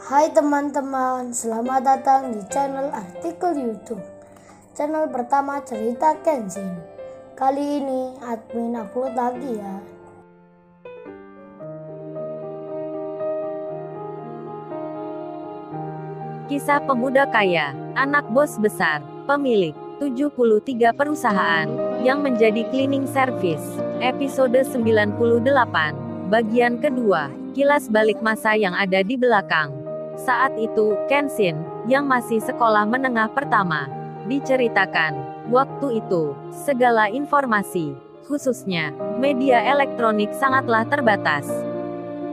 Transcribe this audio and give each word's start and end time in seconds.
Hai 0.00 0.32
teman-teman, 0.32 1.28
selamat 1.28 1.84
datang 1.84 2.32
di 2.32 2.40
channel 2.48 2.88
artikel 2.88 3.52
YouTube. 3.52 4.00
Channel 4.72 5.12
pertama 5.12 5.60
cerita 5.60 6.16
Kenshin. 6.24 6.72
Kali 7.36 7.84
ini 7.84 8.16
admin 8.24 8.80
upload 8.80 9.12
lagi 9.12 9.60
ya. 9.60 9.76
Kisah 16.48 16.80
pemuda 16.88 17.28
kaya, 17.28 17.76
anak 17.92 18.24
bos 18.32 18.56
besar, 18.56 19.04
pemilik 19.28 19.76
73 20.00 20.96
perusahaan 20.96 21.68
yang 22.00 22.24
menjadi 22.24 22.64
cleaning 22.72 23.04
service. 23.04 23.76
Episode 24.00 24.64
98, 24.64 25.44
bagian 26.32 26.80
kedua, 26.80 27.28
kilas 27.52 27.92
balik 27.92 28.24
masa 28.24 28.56
yang 28.56 28.72
ada 28.72 29.04
di 29.04 29.20
belakang. 29.20 29.79
Saat 30.20 30.52
itu, 30.60 31.00
Kenshin, 31.08 31.64
yang 31.88 32.04
masih 32.04 32.44
sekolah 32.44 32.84
menengah 32.84 33.32
pertama, 33.32 33.88
diceritakan. 34.28 35.16
Waktu 35.48 36.04
itu, 36.04 36.36
segala 36.52 37.08
informasi, 37.08 37.96
khususnya 38.28 38.92
media 39.16 39.64
elektronik 39.64 40.30
sangatlah 40.36 40.84
terbatas. 40.84 41.48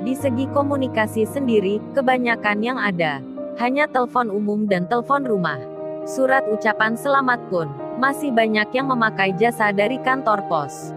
Di 0.03 0.13
segi 0.13 0.45
komunikasi 0.51 1.23
sendiri, 1.25 1.79
kebanyakan 1.95 2.59
yang 2.59 2.77
ada 2.77 3.23
hanya 3.57 3.89
telepon 3.89 4.29
umum 4.29 4.69
dan 4.69 4.85
telepon 4.85 5.25
rumah. 5.25 5.57
Surat 6.05 6.45
ucapan 6.47 6.93
selamat 6.93 7.41
pun 7.49 7.67
masih 7.97 8.29
banyak 8.29 8.69
yang 8.71 8.87
memakai 8.87 9.33
jasa 9.33 9.73
dari 9.73 9.97
kantor 10.03 10.45
pos. 10.45 10.93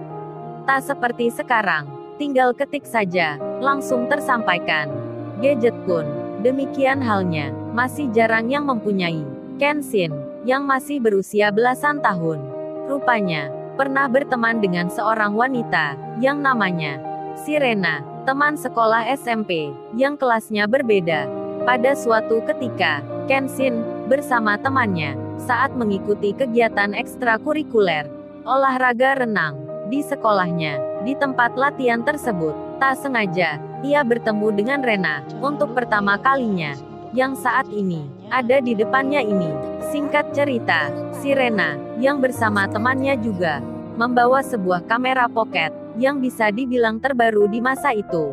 Tak 0.68 0.84
seperti 0.84 1.32
sekarang, 1.32 1.88
tinggal 2.20 2.52
ketik 2.52 2.84
saja, 2.84 3.40
langsung 3.64 4.06
tersampaikan. 4.06 4.92
Gadget 5.40 5.74
pun, 5.88 6.04
demikian 6.42 7.00
halnya, 7.04 7.52
masih 7.72 8.10
jarang 8.10 8.50
yang 8.50 8.66
mempunyai. 8.66 9.22
Kenshin, 9.60 10.12
yang 10.48 10.64
masih 10.64 10.98
berusia 11.04 11.52
belasan 11.52 12.00
tahun, 12.00 12.40
rupanya, 12.88 13.52
pernah 13.76 14.08
berteman 14.08 14.60
dengan 14.64 14.88
seorang 14.88 15.36
wanita, 15.36 15.94
yang 16.20 16.40
namanya 16.40 17.00
Sirena, 17.44 18.04
teman 18.28 18.56
sekolah 18.56 19.08
SMP, 19.16 19.72
yang 19.96 20.16
kelasnya 20.16 20.68
berbeda. 20.68 21.28
Pada 21.64 21.92
suatu 21.92 22.44
ketika, 22.44 23.04
Kenshin, 23.28 23.84
bersama 24.08 24.56
temannya, 24.60 25.16
saat 25.40 25.72
mengikuti 25.76 26.36
kegiatan 26.36 26.92
ekstrakurikuler, 26.96 28.08
olahraga 28.44 29.24
renang, 29.24 29.56
di 29.88 30.04
sekolahnya, 30.04 30.76
di 31.04 31.16
tempat 31.16 31.56
latihan 31.56 32.04
tersebut, 32.04 32.80
tak 32.80 33.00
sengaja, 33.00 33.60
ia 33.80 34.00
bertemu 34.04 34.48
dengan 34.52 34.80
Rena, 34.84 35.24
untuk 35.40 35.72
pertama 35.72 36.20
kalinya, 36.20 36.76
yang 37.16 37.34
saat 37.34 37.66
ini, 37.72 38.06
ada 38.30 38.62
di 38.62 38.76
depannya 38.76 39.18
ini. 39.24 39.50
Singkat 39.90 40.30
cerita, 40.36 40.92
si 41.18 41.34
Rena, 41.34 41.74
yang 41.98 42.22
bersama 42.22 42.70
temannya 42.70 43.18
juga, 43.18 43.58
membawa 43.98 44.44
sebuah 44.44 44.86
kamera 44.86 45.26
pocket, 45.26 45.74
yang 45.98 46.22
bisa 46.22 46.54
dibilang 46.54 47.02
terbaru 47.02 47.50
di 47.50 47.58
masa 47.58 47.90
itu. 47.92 48.32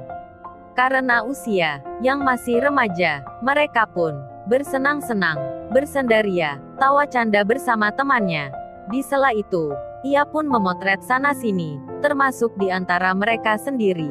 Karena 0.77 1.25
usia 1.25 1.81
yang 2.05 2.21
masih 2.21 2.61
remaja, 2.61 3.25
mereka 3.41 3.89
pun 3.89 4.13
bersenang-senang, 4.45 5.41
bersendaria, 5.73 6.61
tawa 6.77 7.09
canda 7.09 7.41
bersama 7.41 7.89
temannya. 7.89 8.53
Di 8.87 9.03
sela 9.03 9.35
itu, 9.35 9.75
ia 10.07 10.23
pun 10.23 10.47
memotret 10.47 11.03
sana-sini, 11.03 11.75
termasuk 11.99 12.55
di 12.55 12.71
antara 12.71 13.11
mereka 13.11 13.59
sendiri. 13.59 14.07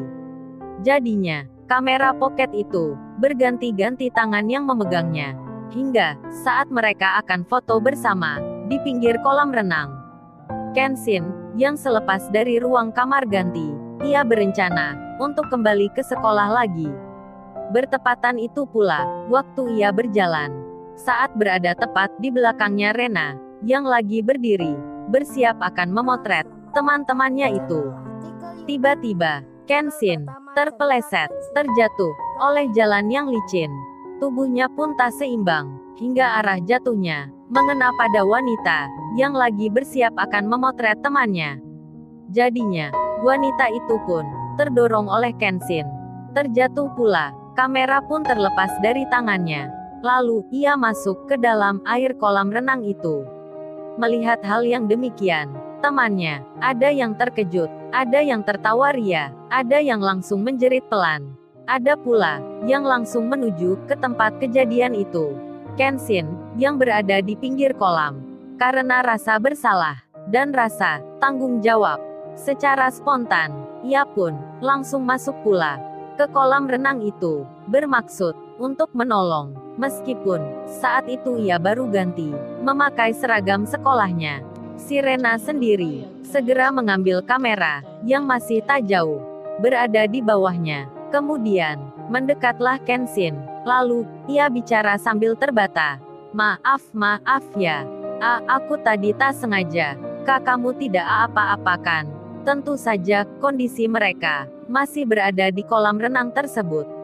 Jadinya, 0.84 1.48
kamera 1.64 2.12
pocket 2.12 2.52
itu 2.52 2.92
berganti-ganti 3.16 4.12
tangan 4.12 4.44
yang 4.52 4.69
memegangnya, 4.69 5.32
hingga 5.72 6.20
saat 6.44 6.69
mereka 6.69 7.24
akan 7.24 7.48
foto 7.48 7.80
bersama 7.80 8.36
di 8.69 8.77
pinggir 8.84 9.16
kolam 9.24 9.48
renang. 9.48 9.97
Kenshin, 10.77 11.25
yang 11.56 11.81
selepas 11.81 12.28
dari 12.28 12.60
ruang 12.60 12.92
kamar 12.92 13.25
ganti, 13.25 13.72
ia 14.04 14.20
berencana 14.20 15.16
untuk 15.16 15.48
kembali 15.48 15.88
ke 15.97 16.04
sekolah 16.04 16.53
lagi. 16.53 16.92
Bertepatan 17.72 18.36
itu 18.36 18.69
pula, 18.69 19.09
waktu 19.32 19.81
ia 19.81 19.88
berjalan. 19.88 20.53
Saat 21.00 21.32
berada 21.32 21.72
tepat 21.72 22.12
di 22.20 22.28
belakangnya 22.28 22.92
Rena, 22.92 23.46
yang 23.65 23.89
lagi 23.89 24.21
berdiri, 24.21 24.75
bersiap 25.09 25.56
akan 25.62 25.94
memotret 25.94 26.44
teman-temannya 26.77 27.56
itu. 27.56 27.93
Tiba-tiba, 28.67 29.47
Kenshin 29.67 30.27
terpeleset, 30.56 31.28
terjatuh 31.53 32.15
oleh 32.41 32.65
jalan 32.72 33.12
yang 33.12 33.28
licin. 33.28 33.69
Tubuhnya 34.16 34.72
pun 34.72 34.97
tak 34.97 35.12
seimbang, 35.12 35.77
hingga 36.00 36.41
arah 36.41 36.56
jatuhnya 36.65 37.28
mengena 37.53 37.93
pada 38.00 38.25
wanita 38.25 38.89
yang 39.21 39.37
lagi 39.37 39.69
bersiap 39.69 40.16
akan 40.16 40.49
memotret 40.49 40.97
temannya. 41.05 41.61
Jadinya, 42.33 42.89
wanita 43.21 43.69
itu 43.69 44.00
pun 44.09 44.25
terdorong 44.56 45.06
oleh 45.12 45.37
Kenshin. 45.37 45.84
Terjatuh 46.33 46.89
pula, 46.97 47.37
kamera 47.53 48.00
pun 48.09 48.25
terlepas 48.25 48.72
dari 48.81 49.05
tangannya. 49.12 49.69
Lalu, 50.00 50.41
ia 50.56 50.72
masuk 50.72 51.28
ke 51.28 51.37
dalam 51.37 51.84
air 51.84 52.16
kolam 52.16 52.49
renang 52.49 52.81
itu. 52.81 53.35
Melihat 53.97 54.45
hal 54.45 54.61
yang 54.61 54.84
demikian, 54.84 55.49
temannya, 55.81 56.45
ada 56.61 56.93
yang 56.93 57.17
terkejut, 57.17 57.73
ada 57.97 58.21
yang 58.21 58.45
tertawa 58.45 58.93
ria, 58.93 59.33
ada 59.49 59.81
yang 59.81 60.05
langsung 60.05 60.45
menjerit 60.45 60.84
pelan. 60.93 61.33
Ada 61.65 61.97
pula, 61.99 62.39
yang 62.69 62.84
langsung 62.84 63.27
menuju 63.27 63.89
ke 63.89 63.97
tempat 63.99 64.37
kejadian 64.39 64.93
itu. 64.93 65.33
Kenshin, 65.81 66.29
yang 66.61 66.77
berada 66.77 67.25
di 67.25 67.34
pinggir 67.34 67.73
kolam. 67.75 68.21
Karena 68.61 69.01
rasa 69.01 69.41
bersalah, 69.41 70.05
dan 70.28 70.53
rasa 70.53 71.01
tanggung 71.19 71.65
jawab. 71.65 71.99
Secara 72.37 72.93
spontan, 72.93 73.67
ia 73.81 74.05
pun 74.05 74.37
langsung 74.61 75.09
masuk 75.09 75.34
pula 75.41 75.81
ke 76.21 76.28
kolam 76.33 76.69
renang 76.69 77.01
itu, 77.01 77.49
bermaksud 77.69 78.37
untuk 78.61 78.93
menolong. 78.93 79.66
Meskipun 79.76 80.41
saat 80.81 81.04
itu 81.04 81.37
ia 81.37 81.60
baru 81.60 81.84
ganti 81.88 82.32
memakai 82.64 83.12
seragam 83.12 83.69
sekolahnya. 83.69 84.41
Sirena 84.76 85.41
sendiri 85.41 86.04
segera 86.25 86.69
mengambil 86.69 87.25
kamera 87.25 87.81
yang 88.04 88.25
masih 88.25 88.60
tak 88.65 88.88
jauh 88.88 89.20
berada 89.60 90.04
di 90.09 90.20
bawahnya. 90.20 90.88
Kemudian 91.12 91.81
mendekatlah 92.09 92.81
Kenshin. 92.84 93.36
Lalu 93.65 94.04
ia 94.28 94.48
bicara 94.48 94.97
sambil 94.97 95.36
terbata. 95.36 96.00
Maaf, 96.32 96.84
maaf 96.92 97.44
ya. 97.56 97.84
A, 98.20 98.41
aku 98.48 98.81
tadi 98.81 99.12
tak 99.12 99.36
sengaja. 99.36 99.97
Kak 100.25 100.44
kamu 100.44 100.75
tidak 100.76 101.04
apa-apakan. 101.04 102.09
Tentu 102.47 102.78
saja, 102.78 103.26
kondisi 103.42 103.91
mereka 103.91 104.47
masih 104.66 105.06
berada 105.06 105.50
di 105.50 105.62
kolam 105.62 105.98
renang 105.98 106.31
tersebut. 106.34 106.96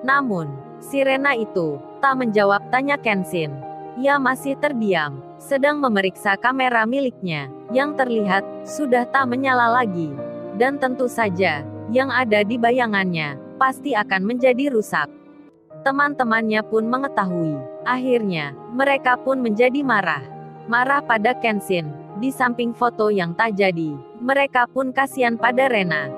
Namun, 0.00 0.48
Sirena 0.80 1.36
itu 1.36 1.76
tak 2.00 2.16
menjawab 2.16 2.72
tanya 2.72 2.96
Kenshin. 2.96 3.52
Ia 4.00 4.16
masih 4.16 4.56
terdiam, 4.56 5.20
sedang 5.36 5.76
memeriksa 5.76 6.40
kamera 6.40 6.88
miliknya, 6.88 7.52
yang 7.68 7.92
terlihat 7.92 8.40
sudah 8.64 9.04
tak 9.04 9.28
menyala 9.28 9.68
lagi. 9.68 10.08
Dan 10.56 10.80
tentu 10.80 11.04
saja, 11.04 11.60
yang 11.92 12.08
ada 12.08 12.40
di 12.40 12.56
bayangannya 12.56 13.36
pasti 13.60 13.92
akan 13.92 14.24
menjadi 14.24 14.72
rusak. 14.72 15.08
Teman-temannya 15.84 16.64
pun 16.64 16.88
mengetahui. 16.88 17.60
Akhirnya, 17.84 18.56
mereka 18.72 19.20
pun 19.20 19.44
menjadi 19.44 19.84
marah. 19.84 20.24
Marah 20.64 21.04
pada 21.04 21.36
Kenshin, 21.36 21.92
di 22.16 22.32
samping 22.32 22.72
foto 22.72 23.12
yang 23.12 23.36
tak 23.36 23.52
jadi, 23.52 23.96
mereka 24.16 24.64
pun 24.64 24.96
kasihan 24.96 25.36
pada 25.36 25.68
Rena. 25.68 26.08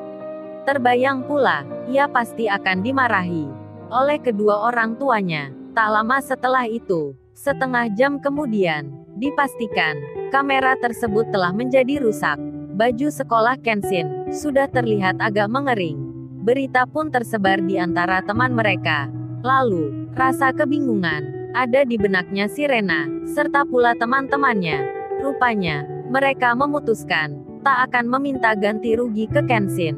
Terbayang 0.71 1.27
pula, 1.27 1.67
ia 1.91 2.07
pasti 2.07 2.47
akan 2.47 2.87
dimarahi 2.87 3.62
oleh 3.93 4.17
kedua 4.17 4.73
orang 4.73 4.97
tuanya. 4.97 5.53
Tak 5.77 5.89
lama 5.89 6.19
setelah 6.25 6.65
itu, 6.65 7.13
setengah 7.37 7.93
jam 7.93 8.17
kemudian, 8.17 8.89
dipastikan 9.21 10.01
kamera 10.33 10.77
tersebut 10.81 11.29
telah 11.29 11.53
menjadi 11.53 12.01
rusak. 12.01 12.41
Baju 12.73 13.13
sekolah 13.13 13.61
Kenshin 13.61 14.33
sudah 14.33 14.65
terlihat 14.65 15.21
agak 15.21 15.49
mengering. 15.53 16.01
Berita 16.43 16.89
pun 16.89 17.13
tersebar 17.13 17.61
di 17.61 17.77
antara 17.77 18.25
teman 18.25 18.57
mereka. 18.57 19.13
Lalu, 19.45 20.09
rasa 20.17 20.51
kebingungan 20.57 21.53
ada 21.53 21.85
di 21.85 22.01
benaknya 22.01 22.49
Sirena, 22.49 23.07
serta 23.29 23.69
pula 23.69 23.93
teman-temannya. 23.93 24.81
Rupanya, 25.21 25.85
mereka 26.09 26.57
memutuskan 26.57 27.45
tak 27.63 27.93
akan 27.93 28.11
meminta 28.11 28.57
ganti 28.59 28.97
rugi 28.99 29.31
ke 29.31 29.45
Kenshin. 29.47 29.95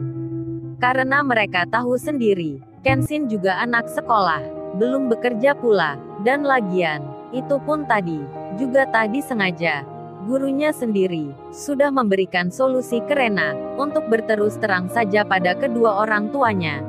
Karena 0.82 1.25
mereka 1.25 1.64
tahu 1.64 1.96
sendiri, 1.96 2.61
Kenshin 2.84 3.32
juga 3.32 3.56
anak 3.64 3.88
sekolah, 3.88 4.44
belum 4.76 5.08
bekerja 5.08 5.56
pula, 5.56 5.96
dan 6.20 6.44
lagian, 6.44 7.00
itu 7.32 7.56
pun 7.64 7.88
tadi, 7.88 8.20
juga 8.60 8.84
tadi 8.84 9.25
sengaja. 9.25 9.88
Gurunya 10.28 10.69
sendiri, 10.69 11.32
sudah 11.48 11.88
memberikan 11.88 12.52
solusi 12.52 13.00
ke 13.08 13.16
Rena, 13.16 13.56
untuk 13.81 14.04
berterus 14.12 14.60
terang 14.60 14.92
saja 14.92 15.25
pada 15.25 15.56
kedua 15.56 16.04
orang 16.04 16.28
tuanya. 16.28 16.84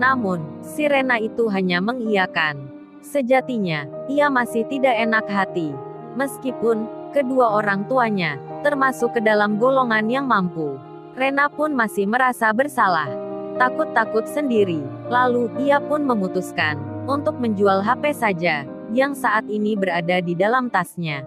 Namun, 0.00 0.64
si 0.64 0.88
Rena 0.88 1.20
itu 1.20 1.52
hanya 1.52 1.84
mengiyakan. 1.84 2.64
Sejatinya, 3.04 3.84
ia 4.08 4.32
masih 4.32 4.64
tidak 4.72 4.96
enak 4.96 5.28
hati. 5.28 5.76
Meskipun, 6.16 6.88
kedua 7.12 7.60
orang 7.60 7.84
tuanya, 7.84 8.40
termasuk 8.64 9.12
ke 9.12 9.20
dalam 9.20 9.60
golongan 9.60 10.08
yang 10.08 10.24
mampu. 10.24 10.80
Rena 11.12 11.52
pun 11.52 11.76
masih 11.76 12.08
merasa 12.08 12.48
bersalah. 12.56 13.27
Takut-takut 13.58 14.22
sendiri, 14.30 14.78
lalu 15.10 15.50
ia 15.58 15.82
pun 15.82 16.06
memutuskan 16.06 16.78
untuk 17.10 17.42
menjual 17.42 17.82
HP 17.82 18.14
saja, 18.14 18.62
yang 18.94 19.18
saat 19.18 19.50
ini 19.50 19.74
berada 19.74 20.22
di 20.22 20.38
dalam 20.38 20.70
tasnya. 20.70 21.26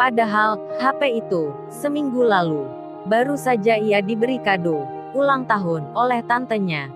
Padahal, 0.00 0.56
HP 0.80 1.20
itu, 1.20 1.52
seminggu 1.68 2.24
lalu, 2.24 2.64
baru 3.04 3.36
saja 3.36 3.76
ia 3.76 4.00
diberi 4.00 4.40
kado, 4.40 4.88
ulang 5.12 5.44
tahun, 5.44 5.84
oleh 5.92 6.24
tantenya. 6.24 6.88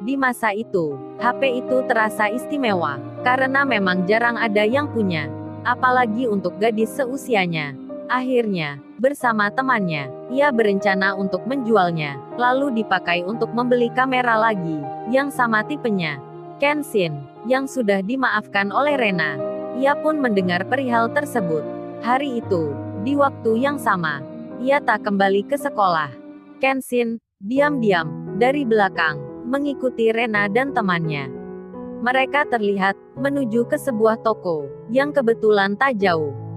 Di 0.00 0.16
masa 0.16 0.56
itu, 0.56 0.96
HP 1.20 1.60
itu 1.60 1.84
terasa 1.84 2.32
istimewa, 2.32 2.96
karena 3.20 3.68
memang 3.68 4.08
jarang 4.08 4.40
ada 4.40 4.64
yang 4.64 4.88
punya. 4.88 5.28
Apalagi 5.60 6.24
untuk 6.24 6.56
gadis 6.56 6.88
seusianya. 6.96 7.76
Akhirnya, 8.10 8.82
bersama 8.98 9.54
temannya, 9.54 10.10
ia 10.34 10.50
berencana 10.50 11.14
untuk 11.14 11.46
menjualnya, 11.46 12.18
lalu 12.34 12.82
dipakai 12.82 13.22
untuk 13.22 13.54
membeli 13.54 13.86
kamera 13.94 14.34
lagi, 14.34 14.82
yang 15.14 15.30
sama 15.30 15.62
tipenya. 15.62 16.18
Kenshin, 16.58 17.22
yang 17.46 17.70
sudah 17.70 18.02
dimaafkan 18.02 18.74
oleh 18.74 18.98
Rena. 18.98 19.38
Ia 19.78 19.94
pun 19.94 20.18
mendengar 20.18 20.66
perihal 20.66 21.06
tersebut. 21.14 21.62
Hari 22.02 22.42
itu, 22.42 22.74
di 23.06 23.14
waktu 23.14 23.62
yang 23.62 23.78
sama, 23.78 24.26
ia 24.58 24.82
tak 24.82 25.06
kembali 25.06 25.46
ke 25.46 25.54
sekolah. 25.54 26.10
Kenshin, 26.58 27.22
diam-diam, 27.38 28.10
dari 28.42 28.66
belakang, 28.66 29.22
mengikuti 29.46 30.10
Rena 30.10 30.50
dan 30.50 30.74
temannya. 30.74 31.30
Mereka 32.02 32.50
terlihat 32.50 32.98
menuju 33.14 33.70
ke 33.70 33.78
sebuah 33.78 34.18
toko 34.26 34.66
yang 34.90 35.14
kebetulan 35.14 35.78
tak 35.78 35.94
jauh 36.02 36.49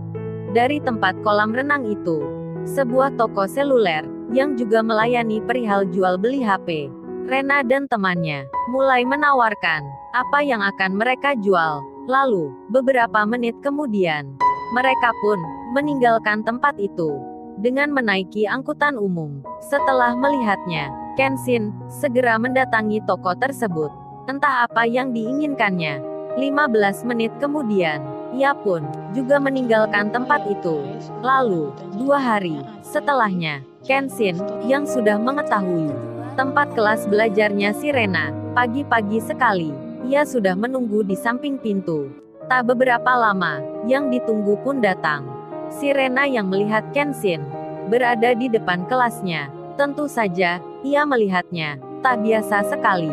dari 0.53 0.77
tempat 0.77 1.17
kolam 1.25 1.51
renang 1.51 1.83
itu. 1.89 2.21
Sebuah 2.63 3.17
toko 3.19 3.49
seluler 3.49 4.05
yang 4.31 4.55
juga 4.55 4.79
melayani 4.79 5.43
perihal 5.43 5.83
jual 5.89 6.15
beli 6.15 6.39
HP. 6.45 6.87
Rena 7.27 7.65
dan 7.65 7.89
temannya 7.89 8.47
mulai 8.71 9.03
menawarkan 9.03 9.83
apa 10.13 10.39
yang 10.45 10.61
akan 10.61 10.95
mereka 10.95 11.33
jual. 11.41 11.81
Lalu, 12.05 12.51
beberapa 12.69 13.23
menit 13.23 13.55
kemudian, 13.63 14.35
mereka 14.75 15.09
pun 15.23 15.39
meninggalkan 15.71 16.43
tempat 16.43 16.75
itu 16.77 17.15
dengan 17.63 17.89
menaiki 17.95 18.43
angkutan 18.43 18.99
umum. 18.99 19.39
Setelah 19.63 20.13
melihatnya, 20.17 20.91
Kenshin 21.15 21.71
segera 21.87 22.35
mendatangi 22.35 22.99
toko 23.07 23.37
tersebut. 23.37 23.89
Entah 24.27 24.67
apa 24.67 24.83
yang 24.83 25.15
diinginkannya. 25.15 26.01
15 26.33 27.05
menit 27.05 27.29
kemudian, 27.37 28.01
ia 28.33 28.51
pun 28.57 28.83
juga 29.13 29.37
meninggalkan 29.37 30.09
tempat 30.09 30.43
itu. 30.49 30.81
Lalu, 31.21 31.69
dua 32.01 32.17
hari 32.17 32.59
setelahnya, 32.81 33.61
Kenshin 33.85 34.39
yang 34.65 34.89
sudah 34.89 35.21
mengetahui 35.21 36.13
tempat 36.33 36.73
kelas 36.73 37.05
belajarnya 37.05 37.77
Sirena, 37.77 38.33
pagi-pagi 38.57 39.21
sekali, 39.21 39.69
ia 40.09 40.25
sudah 40.25 40.57
menunggu 40.57 41.05
di 41.05 41.13
samping 41.13 41.61
pintu. 41.61 42.09
Tak 42.49 42.67
beberapa 42.67 43.13
lama, 43.13 43.61
yang 43.87 44.09
ditunggu 44.09 44.59
pun 44.65 44.81
datang. 44.83 45.23
Sirena 45.69 46.27
yang 46.27 46.49
melihat 46.49 46.83
Kenshin 46.91 47.45
berada 47.87 48.33
di 48.35 48.49
depan 48.49 48.85
kelasnya. 48.89 49.49
Tentu 49.73 50.05
saja, 50.05 50.61
ia 50.85 51.01
melihatnya, 51.01 51.81
tak 52.05 52.21
biasa 52.21 52.61
sekali. 52.69 53.09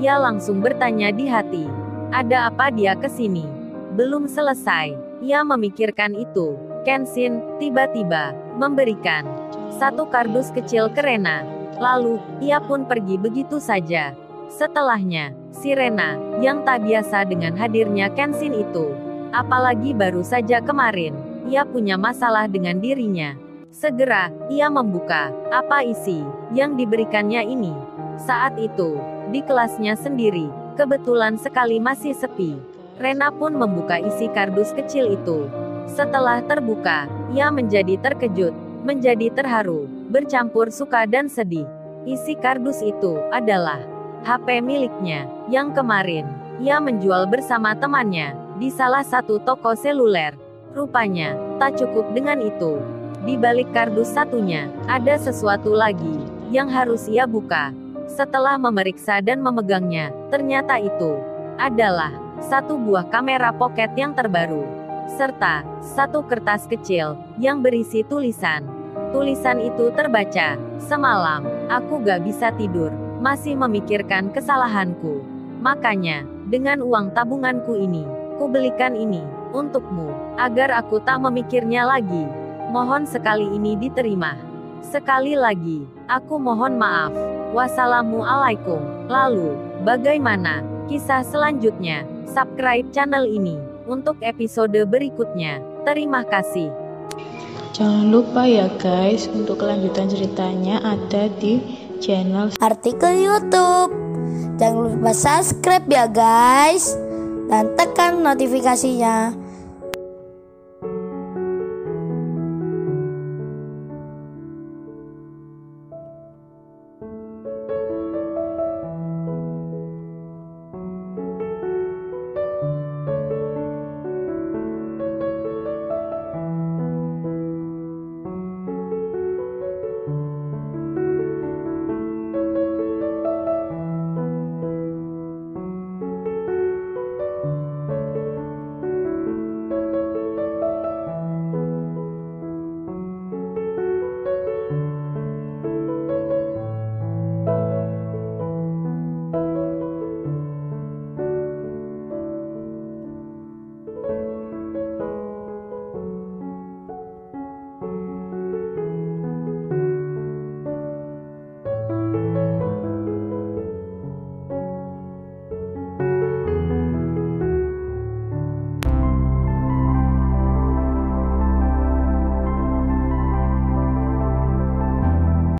Ia 0.00 0.16
langsung 0.16 0.64
bertanya 0.64 1.12
di 1.12 1.28
hati, 1.28 1.68
ada 2.12 2.48
apa 2.48 2.72
dia 2.72 2.96
ke 2.96 3.08
sini? 3.12 3.44
Belum 3.96 4.28
selesai, 4.28 4.92
ia 5.24 5.40
memikirkan 5.40 6.12
itu. 6.12 6.52
Kenshin, 6.84 7.40
tiba-tiba, 7.56 8.36
memberikan 8.60 9.24
satu 9.80 10.04
kardus 10.12 10.52
kecil 10.52 10.92
ke 10.92 11.00
Rena. 11.00 11.40
Lalu, 11.80 12.20
ia 12.44 12.60
pun 12.60 12.84
pergi 12.84 13.16
begitu 13.16 13.56
saja. 13.56 14.12
Setelahnya, 14.52 15.32
si 15.48 15.72
Rena, 15.72 16.20
yang 16.44 16.60
tak 16.68 16.84
biasa 16.84 17.24
dengan 17.24 17.56
hadirnya 17.56 18.12
Kenshin 18.12 18.52
itu. 18.52 18.92
Apalagi 19.32 19.96
baru 19.96 20.20
saja 20.20 20.60
kemarin, 20.60 21.16
ia 21.48 21.64
punya 21.64 21.96
masalah 21.96 22.44
dengan 22.52 22.76
dirinya. 22.76 23.32
Segera, 23.72 24.28
ia 24.52 24.68
membuka 24.68 25.32
apa 25.48 25.80
isi 25.80 26.20
yang 26.52 26.76
diberikannya 26.76 27.48
ini. 27.48 27.72
Saat 28.20 28.60
itu, 28.60 29.00
di 29.32 29.40
kelasnya 29.40 29.96
sendiri, 29.96 30.52
kebetulan 30.76 31.40
sekali 31.40 31.80
masih 31.80 32.12
sepi. 32.12 32.75
Rena 32.96 33.28
pun 33.28 33.52
membuka 33.52 34.00
isi 34.00 34.32
kardus 34.32 34.72
kecil 34.72 35.12
itu. 35.12 35.52
Setelah 35.84 36.40
terbuka, 36.48 37.04
ia 37.36 37.52
menjadi 37.52 38.00
terkejut, 38.00 38.56
menjadi 38.88 39.28
terharu, 39.36 39.84
bercampur 40.08 40.72
suka 40.72 41.04
dan 41.04 41.28
sedih. 41.28 41.68
Isi 42.08 42.38
kardus 42.40 42.80
itu 42.80 43.20
adalah 43.34 43.82
HP 44.24 44.64
miliknya, 44.64 45.28
yang 45.52 45.76
kemarin 45.76 46.24
ia 46.56 46.80
menjual 46.80 47.28
bersama 47.28 47.76
temannya 47.76 48.32
di 48.56 48.72
salah 48.72 49.04
satu 49.04 49.36
toko 49.44 49.76
seluler. 49.76 50.32
Rupanya, 50.72 51.36
tak 51.60 51.76
cukup 51.76 52.16
dengan 52.16 52.40
itu. 52.40 52.80
Di 53.28 53.36
balik 53.36 53.72
kardus 53.76 54.08
satunya, 54.08 54.72
ada 54.88 55.20
sesuatu 55.20 55.72
lagi 55.76 56.16
yang 56.48 56.70
harus 56.72 57.10
ia 57.12 57.28
buka. 57.28 57.76
Setelah 58.06 58.56
memeriksa 58.56 59.20
dan 59.20 59.42
memegangnya, 59.42 60.14
ternyata 60.30 60.78
itu 60.80 61.18
adalah 61.58 62.25
satu 62.42 62.76
buah 62.76 63.08
kamera 63.08 63.50
pocket 63.54 63.92
yang 63.96 64.12
terbaru, 64.12 64.64
serta 65.16 65.62
satu 65.80 66.26
kertas 66.26 66.66
kecil 66.68 67.16
yang 67.40 67.62
berisi 67.62 68.02
tulisan. 68.04 68.66
Tulisan 69.14 69.62
itu 69.62 69.88
terbaca, 69.94 70.58
"Semalam 70.82 71.46
aku 71.70 72.02
gak 72.04 72.26
bisa 72.26 72.52
tidur, 72.58 72.90
masih 73.22 73.56
memikirkan 73.56 74.28
kesalahanku. 74.34 75.22
Makanya, 75.62 76.26
dengan 76.52 76.84
uang 76.84 77.16
tabunganku 77.16 77.78
ini, 77.78 78.04
kubelikan 78.36 78.92
ini 78.92 79.24
untukmu, 79.56 80.12
agar 80.36 80.74
aku 80.74 81.00
tak 81.00 81.22
memikirnya 81.22 81.86
lagi." 81.86 82.26
Mohon 82.66 83.06
sekali 83.06 83.46
ini 83.54 83.78
diterima. 83.78 84.34
Sekali 84.82 85.38
lagi, 85.38 85.86
aku 86.10 86.34
mohon 86.36 86.76
maaf. 86.76 87.14
Wassalamualaikum. 87.54 89.06
Lalu, 89.06 89.54
bagaimana 89.86 90.66
kisah 90.86 91.22
selanjutnya? 91.26 92.06
Subscribe 92.30 92.88
channel 92.94 93.26
ini 93.26 93.58
untuk 93.86 94.18
episode 94.22 94.74
berikutnya. 94.86 95.62
Terima 95.86 96.26
kasih. 96.26 96.70
Jangan 97.76 98.08
lupa 98.08 98.48
ya 98.48 98.72
guys, 98.80 99.28
untuk 99.28 99.60
kelanjutan 99.60 100.08
ceritanya 100.08 100.80
ada 100.80 101.28
di 101.38 101.60
channel 102.00 102.48
artikel 102.64 103.12
YouTube. 103.12 103.92
Jangan 104.56 104.96
lupa 104.96 105.12
subscribe 105.12 105.84
ya 105.86 106.08
guys 106.08 106.96
dan 107.52 107.76
tekan 107.76 108.24
notifikasinya 108.24 109.45